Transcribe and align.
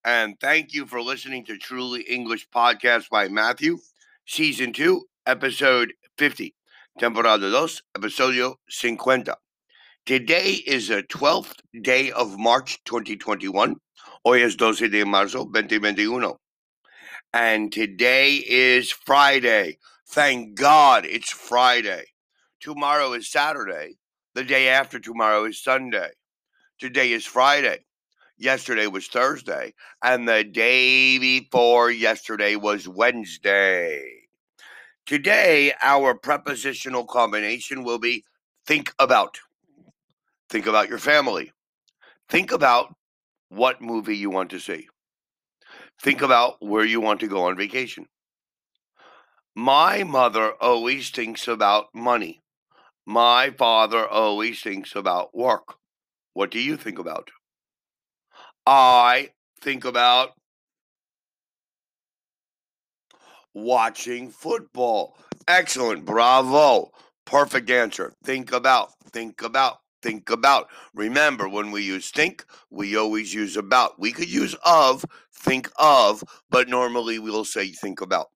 And 0.04 0.38
thank 0.38 0.74
you 0.74 0.84
for 0.84 1.00
listening 1.00 1.46
to 1.46 1.56
Truly 1.56 2.02
English 2.02 2.46
Podcast 2.50 3.08
by 3.08 3.28
Matthew, 3.28 3.78
Season 4.26 4.74
2, 4.74 5.02
Episode 5.24 5.94
50, 6.18 6.54
Temporada 6.98 7.50
2, 7.50 7.80
Episodio 7.96 8.56
50. 8.68 9.32
Today 10.04 10.50
is 10.66 10.88
the 10.88 11.04
12th 11.04 11.54
day 11.80 12.12
of 12.12 12.38
March 12.38 12.84
2021. 12.84 13.76
Hoy 14.26 14.42
es 14.42 14.56
12 14.56 14.90
de 14.90 15.04
marzo 15.04 15.46
2021. 15.46 16.34
And 17.32 17.72
today 17.72 18.44
is 18.46 18.92
Friday. 18.92 19.78
Thank 20.10 20.54
God 20.54 21.06
it's 21.06 21.30
Friday. 21.30 22.04
Tomorrow 22.60 23.14
is 23.14 23.30
Saturday. 23.30 23.96
The 24.34 24.42
day 24.44 24.68
after 24.68 24.98
tomorrow 24.98 25.44
is 25.44 25.62
Sunday. 25.62 26.10
Today 26.80 27.12
is 27.12 27.24
Friday. 27.24 27.84
Yesterday 28.36 28.88
was 28.88 29.06
Thursday. 29.06 29.74
And 30.02 30.26
the 30.26 30.42
day 30.42 31.18
before 31.18 31.92
yesterday 31.92 32.56
was 32.56 32.88
Wednesday. 32.88 34.02
Today, 35.06 35.72
our 35.80 36.14
prepositional 36.14 37.04
combination 37.04 37.84
will 37.84 38.00
be 38.00 38.24
think 38.66 38.92
about. 38.98 39.38
Think 40.50 40.66
about 40.66 40.88
your 40.88 40.98
family. 40.98 41.52
Think 42.28 42.50
about 42.50 42.92
what 43.50 43.80
movie 43.80 44.16
you 44.16 44.30
want 44.30 44.50
to 44.50 44.58
see. 44.58 44.88
Think 46.02 46.22
about 46.22 46.56
where 46.60 46.84
you 46.84 47.00
want 47.00 47.20
to 47.20 47.28
go 47.28 47.44
on 47.44 47.56
vacation. 47.56 48.06
My 49.54 50.02
mother 50.02 50.54
always 50.60 51.10
thinks 51.10 51.46
about 51.46 51.86
money. 51.94 52.43
My 53.06 53.50
father 53.50 54.08
always 54.08 54.62
thinks 54.62 54.94
about 54.96 55.36
work. 55.36 55.76
What 56.32 56.50
do 56.50 56.58
you 56.58 56.76
think 56.76 56.98
about? 56.98 57.30
I 58.66 59.30
think 59.60 59.84
about 59.84 60.30
watching 63.52 64.30
football. 64.30 65.16
Excellent. 65.46 66.04
Bravo. 66.04 66.90
Perfect 67.26 67.70
answer. 67.70 68.12
Think 68.22 68.52
about, 68.52 68.92
think 69.12 69.42
about, 69.42 69.78
think 70.02 70.30
about. 70.30 70.68
Remember, 70.94 71.48
when 71.48 71.70
we 71.70 71.82
use 71.82 72.10
think, 72.10 72.44
we 72.70 72.96
always 72.96 73.32
use 73.32 73.56
about. 73.56 73.98
We 73.98 74.12
could 74.12 74.30
use 74.30 74.54
of, 74.64 75.04
think 75.32 75.70
of, 75.78 76.22
but 76.50 76.68
normally 76.68 77.18
we'll 77.18 77.44
say 77.44 77.68
think 77.68 78.00
about. 78.00 78.28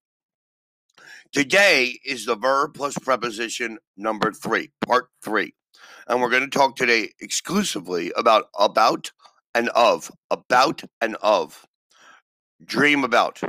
Today 1.31 1.99
is 2.03 2.25
the 2.25 2.35
verb 2.35 2.73
plus 2.73 2.97
preposition 2.97 3.77
number 3.95 4.31
three, 4.31 4.71
part 4.83 5.09
three. 5.23 5.53
And 6.07 6.21
we're 6.21 6.31
going 6.31 6.49
to 6.49 6.49
talk 6.49 6.75
today 6.75 7.11
exclusively 7.19 8.11
about 8.17 8.45
about 8.57 9.11
and 9.53 9.69
of. 9.69 10.11
About 10.31 10.81
and 10.99 11.15
of. 11.21 11.67
Dream 12.65 13.03
about. 13.03 13.41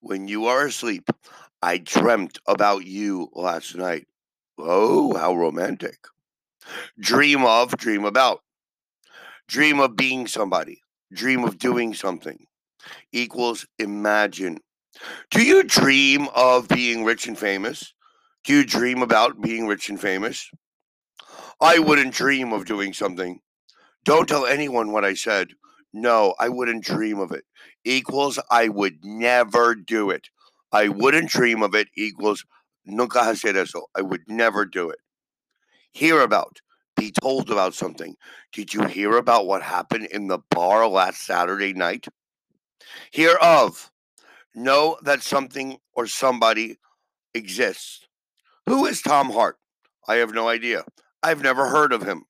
When 0.00 0.26
you 0.26 0.46
are 0.46 0.66
asleep, 0.66 1.08
I 1.62 1.78
dreamt 1.78 2.40
about 2.48 2.84
you 2.84 3.28
last 3.34 3.76
night. 3.76 4.08
Oh, 4.58 5.16
how 5.16 5.36
romantic. 5.36 6.06
Dream 6.98 7.44
of, 7.44 7.76
dream 7.76 8.04
about. 8.04 8.40
Dream 9.46 9.78
of 9.78 9.94
being 9.94 10.26
somebody. 10.26 10.80
Dream 11.12 11.44
of 11.44 11.56
doing 11.56 11.94
something. 11.94 12.46
Equals 13.12 13.64
imagine. 13.78 14.58
Do 15.30 15.42
you 15.42 15.62
dream 15.62 16.28
of 16.34 16.68
being 16.68 17.04
rich 17.04 17.26
and 17.26 17.38
famous? 17.38 17.94
Do 18.44 18.54
you 18.54 18.64
dream 18.64 19.02
about 19.02 19.40
being 19.40 19.66
rich 19.66 19.88
and 19.88 20.00
famous? 20.00 20.50
I 21.60 21.78
wouldn't 21.78 22.14
dream 22.14 22.52
of 22.52 22.64
doing 22.64 22.92
something. 22.92 23.40
Don't 24.04 24.28
tell 24.28 24.46
anyone 24.46 24.92
what 24.92 25.04
I 25.04 25.14
said. 25.14 25.48
No, 25.92 26.34
I 26.38 26.48
wouldn't 26.48 26.84
dream 26.84 27.18
of 27.18 27.32
it. 27.32 27.44
Equals 27.84 28.38
I 28.50 28.68
would 28.68 29.04
never 29.04 29.74
do 29.74 30.10
it. 30.10 30.28
I 30.72 30.88
wouldn't 30.88 31.30
dream 31.30 31.62
of 31.62 31.74
it 31.74 31.88
equals 31.96 32.44
nunca 32.86 33.20
hacer 33.20 33.56
eso. 33.56 33.86
I 33.94 34.02
would 34.02 34.22
never 34.28 34.64
do 34.64 34.90
it. 34.90 34.98
Hear 35.92 36.20
about. 36.20 36.60
Be 36.96 37.12
told 37.20 37.50
about 37.50 37.74
something. 37.74 38.14
Did 38.52 38.72
you 38.72 38.84
hear 38.84 39.16
about 39.16 39.46
what 39.46 39.62
happened 39.62 40.06
in 40.06 40.28
the 40.28 40.38
bar 40.50 40.86
last 40.86 41.24
Saturday 41.24 41.72
night? 41.72 42.06
Hear 43.10 43.34
of. 43.36 43.90
Know 44.54 44.98
that 45.02 45.22
something 45.22 45.78
or 45.94 46.06
somebody 46.06 46.78
exists. 47.34 48.06
Who 48.66 48.86
is 48.86 49.00
Tom 49.02 49.30
Hart? 49.30 49.56
I 50.08 50.16
have 50.16 50.34
no 50.34 50.48
idea. 50.48 50.84
I've 51.22 51.42
never 51.42 51.68
heard 51.68 51.92
of 51.92 52.02
him. 52.02 52.24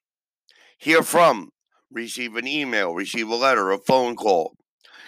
Hear 0.78 1.02
from. 1.02 1.50
Receive 1.90 2.36
an 2.36 2.46
email, 2.46 2.94
receive 2.94 3.28
a 3.28 3.34
letter, 3.34 3.72
a 3.72 3.78
phone 3.78 4.14
call. 4.14 4.54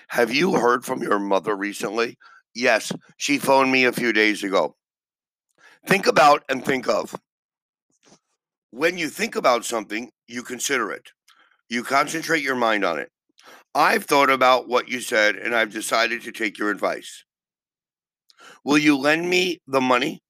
Have 0.09 0.33
you 0.33 0.55
heard 0.55 0.85
from 0.85 1.01
your 1.01 1.21
mother 1.21 1.55
recently? 1.55 2.19
Yes, 2.55 2.93
she 3.17 3.39
phoned 3.39 3.71
me 3.71 3.85
a 3.85 3.93
few 3.93 4.13
days 4.13 4.43
ago. 4.43 4.75
Think 5.87 6.07
about 6.07 6.43
and 6.49 6.65
think 6.65 6.89
of. 6.89 7.15
When 8.71 8.99
you 8.99 9.09
think 9.09 9.37
about 9.37 9.65
something, 9.65 10.11
you 10.27 10.43
consider 10.43 10.91
it. 10.91 11.13
You 11.69 11.85
concentrate 11.85 12.43
your 12.43 12.57
mind 12.57 12.85
on 12.85 12.99
it. 12.99 13.12
I've 13.75 14.05
thought 14.05 14.29
about 14.29 14.69
what 14.69 14.89
you 14.89 15.01
said 15.01 15.37
and 15.37 15.55
I've 15.55 15.73
decided 15.73 16.23
to 16.23 16.33
take 16.33 16.59
your 16.59 16.71
advice. 16.71 17.25
Will 18.65 18.79
you 18.79 18.99
lend 18.99 19.31
me 19.31 19.61
the 19.67 19.81
money? 19.81 20.21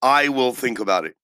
I 0.00 0.28
will 0.28 0.52
think 0.52 0.78
about 0.78 1.04
it. 1.04 1.14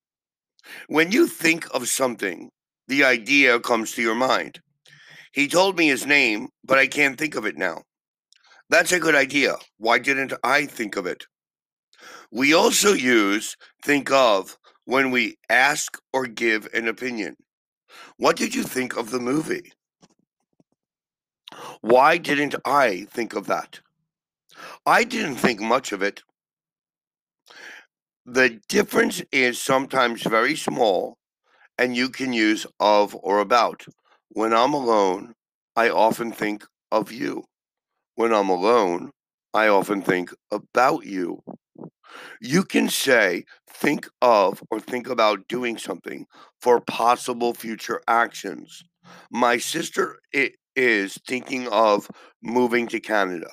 When 0.87 1.11
you 1.11 1.27
think 1.27 1.67
of 1.73 1.87
something, 1.87 2.49
the 2.87 3.03
idea 3.03 3.59
comes 3.59 3.93
to 3.93 4.01
your 4.01 4.15
mind. 4.15 4.61
He 5.31 5.47
told 5.47 5.77
me 5.77 5.87
his 5.87 6.05
name, 6.05 6.49
but 6.63 6.77
I 6.77 6.87
can't 6.87 7.17
think 7.17 7.35
of 7.35 7.45
it 7.45 7.57
now. 7.57 7.81
That's 8.69 8.91
a 8.91 8.99
good 8.99 9.15
idea. 9.15 9.55
Why 9.77 9.97
didn't 9.97 10.33
I 10.43 10.65
think 10.65 10.95
of 10.95 11.07
it? 11.07 11.25
We 12.31 12.53
also 12.53 12.93
use 12.93 13.55
think 13.83 14.11
of 14.11 14.55
when 14.85 15.09
we 15.09 15.37
ask 15.49 15.97
or 16.13 16.27
give 16.27 16.67
an 16.73 16.87
opinion. 16.87 17.35
What 18.17 18.35
did 18.35 18.53
you 18.53 18.63
think 18.63 18.97
of 18.97 19.09
the 19.09 19.19
movie? 19.19 19.71
Why 21.81 22.17
didn't 22.17 22.55
I 22.65 23.07
think 23.09 23.35
of 23.35 23.47
that? 23.47 23.79
I 24.85 25.03
didn't 25.03 25.35
think 25.35 25.59
much 25.59 25.91
of 25.91 26.01
it. 26.01 26.21
The 28.25 28.59
difference 28.69 29.23
is 29.31 29.59
sometimes 29.59 30.21
very 30.23 30.55
small, 30.55 31.17
and 31.77 31.95
you 31.95 32.09
can 32.09 32.33
use 32.33 32.67
of 32.79 33.15
or 33.15 33.39
about. 33.39 33.85
When 34.29 34.53
I'm 34.53 34.73
alone, 34.73 35.33
I 35.75 35.89
often 35.89 36.31
think 36.31 36.65
of 36.91 37.11
you. 37.11 37.45
When 38.15 38.33
I'm 38.33 38.49
alone, 38.49 39.11
I 39.53 39.67
often 39.67 40.01
think 40.01 40.31
about 40.51 41.05
you. 41.05 41.41
You 42.41 42.63
can 42.63 42.89
say, 42.89 43.45
think 43.69 44.07
of 44.21 44.61
or 44.69 44.79
think 44.79 45.07
about 45.07 45.47
doing 45.47 45.77
something 45.77 46.25
for 46.61 46.81
possible 46.81 47.53
future 47.53 48.01
actions. 48.07 48.83
My 49.31 49.57
sister 49.57 50.19
is 50.79 51.17
thinking 51.27 51.67
of 51.67 52.09
moving 52.41 52.87
to 52.87 53.01
Canada. 53.01 53.49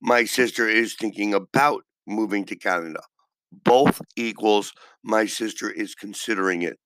My 0.00 0.24
sister 0.24 0.68
is 0.68 0.94
thinking 0.94 1.34
about 1.34 1.82
moving 2.06 2.44
to 2.44 2.54
Canada. 2.54 3.00
Both 3.50 4.00
equals 4.14 4.72
my 5.02 5.26
sister 5.26 5.68
is 5.68 5.96
considering 5.96 6.62
it. 6.62 6.78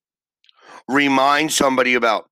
Remind 0.88 1.52
somebody 1.52 1.94
about. 1.94 2.30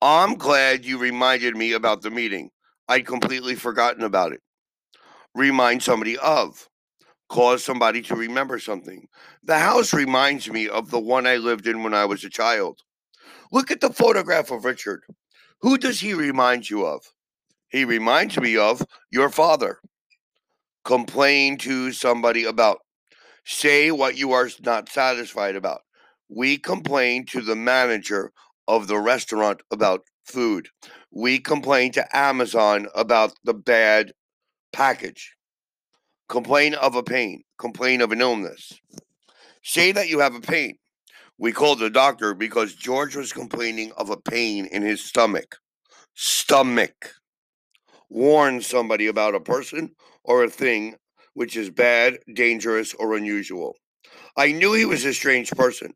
I'm 0.00 0.36
glad 0.36 0.86
you 0.86 0.98
reminded 0.98 1.56
me 1.56 1.72
about 1.72 2.00
the 2.00 2.10
meeting. 2.10 2.50
I'd 2.88 3.06
completely 3.06 3.54
forgotten 3.54 4.02
about 4.02 4.32
it. 4.32 4.40
Remind 5.34 5.82
somebody 5.82 6.16
of. 6.18 6.68
Cause 7.28 7.62
somebody 7.62 8.00
to 8.02 8.14
remember 8.14 8.58
something. 8.58 9.08
The 9.42 9.58
house 9.58 9.92
reminds 9.92 10.48
me 10.48 10.68
of 10.68 10.90
the 10.90 11.00
one 11.00 11.26
I 11.26 11.36
lived 11.36 11.66
in 11.66 11.82
when 11.82 11.92
I 11.92 12.06
was 12.06 12.24
a 12.24 12.30
child. 12.30 12.80
Look 13.52 13.70
at 13.70 13.80
the 13.80 13.92
photograph 13.92 14.50
of 14.50 14.64
Richard. 14.64 15.02
Who 15.60 15.78
does 15.78 16.00
he 16.00 16.14
remind 16.14 16.68
you 16.68 16.86
of? 16.86 17.02
He 17.68 17.84
reminds 17.84 18.38
me 18.38 18.56
of 18.56 18.82
your 19.10 19.30
father. 19.30 19.78
Complain 20.84 21.58
to 21.58 21.92
somebody 21.92 22.44
about. 22.44 22.78
Say 23.44 23.90
what 23.90 24.16
you 24.16 24.32
are 24.32 24.48
not 24.64 24.88
satisfied 24.88 25.56
about. 25.56 25.80
We 26.28 26.58
complain 26.58 27.26
to 27.26 27.40
the 27.40 27.56
manager 27.56 28.32
of 28.68 28.86
the 28.86 28.98
restaurant 28.98 29.62
about 29.70 30.02
food. 30.24 30.68
We 31.10 31.38
complain 31.38 31.92
to 31.92 32.16
Amazon 32.16 32.88
about 32.94 33.32
the 33.44 33.54
bad 33.54 34.12
package. 34.72 35.36
Complain 36.28 36.74
of 36.74 36.96
a 36.96 37.02
pain. 37.02 37.42
Complain 37.58 38.00
of 38.00 38.12
an 38.12 38.20
illness. 38.20 38.72
Say 39.62 39.92
that 39.92 40.08
you 40.08 40.18
have 40.18 40.34
a 40.34 40.40
pain. 40.40 40.78
We 41.38 41.52
called 41.52 41.80
the 41.80 41.90
doctor 41.90 42.32
because 42.32 42.74
George 42.74 43.14
was 43.14 43.32
complaining 43.32 43.92
of 43.98 44.08
a 44.08 44.16
pain 44.16 44.64
in 44.66 44.82
his 44.82 45.04
stomach. 45.04 45.56
Stomach. 46.14 47.12
Warn 48.08 48.62
somebody 48.62 49.06
about 49.06 49.34
a 49.34 49.40
person 49.40 49.90
or 50.24 50.44
a 50.44 50.50
thing 50.50 50.96
which 51.34 51.54
is 51.54 51.68
bad, 51.68 52.18
dangerous, 52.34 52.94
or 52.94 53.14
unusual. 53.14 53.76
I 54.34 54.52
knew 54.52 54.72
he 54.72 54.86
was 54.86 55.04
a 55.04 55.12
strange 55.12 55.50
person. 55.50 55.92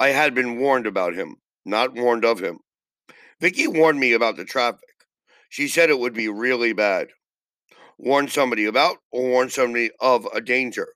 I 0.00 0.08
had 0.08 0.34
been 0.34 0.58
warned 0.58 0.86
about 0.86 1.14
him. 1.14 1.36
not 1.66 1.94
warned 1.94 2.24
of 2.24 2.40
him. 2.40 2.58
Vicky 3.40 3.68
warned 3.68 4.00
me 4.00 4.14
about 4.14 4.36
the 4.36 4.44
traffic. 4.44 4.88
She 5.50 5.68
said 5.68 5.90
it 5.90 5.98
would 5.98 6.14
be 6.14 6.28
really 6.28 6.72
bad. 6.72 7.08
Warn 7.98 8.26
somebody 8.28 8.64
about 8.64 8.96
or 9.10 9.28
warn 9.28 9.50
somebody 9.50 9.90
of 10.00 10.26
a 10.32 10.40
danger. 10.40 10.88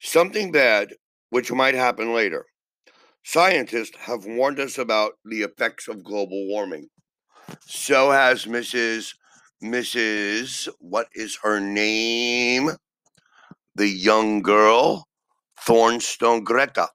Something 0.00 0.50
bad 0.50 0.94
which 1.30 1.52
might 1.52 1.74
happen 1.74 2.12
later. 2.12 2.44
Scientists 3.28 3.96
have 3.98 4.24
warned 4.24 4.60
us 4.60 4.78
about 4.78 5.14
the 5.24 5.42
effects 5.42 5.88
of 5.88 6.04
global 6.04 6.46
warming. 6.46 6.88
So 7.66 8.12
has 8.12 8.44
Mrs. 8.44 9.14
Mrs. 9.60 10.68
What 10.78 11.08
is 11.12 11.36
her 11.42 11.58
name? 11.58 12.70
The 13.74 13.88
young 13.88 14.42
girl, 14.42 15.08
Thornstone 15.58 16.44
Greta. 16.44 16.86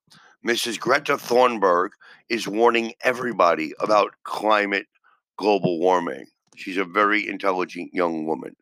Mrs. 0.48 0.80
Greta 0.80 1.18
Thornburg 1.18 1.92
is 2.30 2.48
warning 2.48 2.94
everybody 3.04 3.74
about 3.81 4.13
climate 4.24 4.88
global 5.38 5.81
warming. 5.81 6.28
She's 6.56 6.78
a 6.78 6.86
very 6.86 7.28
intelligent 7.28 7.94
young 7.94 8.25
woman. 8.25 8.56